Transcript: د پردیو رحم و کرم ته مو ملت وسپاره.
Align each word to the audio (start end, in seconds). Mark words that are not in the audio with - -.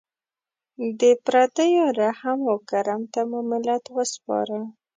د 0.99 1.01
پردیو 1.25 1.85
رحم 1.99 2.39
و 2.51 2.57
کرم 2.69 3.01
ته 3.13 3.21
مو 3.29 3.39
ملت 3.51 3.83
وسپاره. 3.95 4.59